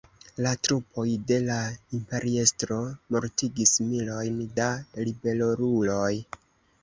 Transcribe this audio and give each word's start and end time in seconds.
La 0.43 0.51
trupoj 0.67 1.03
de 1.31 1.35
la 1.47 1.57
imperiestro 1.97 2.79
mortigis 3.15 3.75
milojn 3.89 4.41
da 4.61 4.67
ribeluloj. 5.09 6.11